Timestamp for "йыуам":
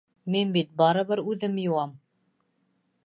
1.65-1.93